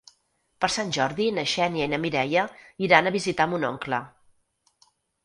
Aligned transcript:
Per 0.63 0.67
Sant 0.75 0.93
Jordi 0.95 1.27
na 1.35 1.43
Xènia 1.51 1.87
i 1.89 1.91
na 1.91 1.99
Mireia 2.05 2.45
iran 2.87 3.11
a 3.11 3.13
visitar 3.17 3.47
mon 3.53 3.67
oncle. 3.71 4.01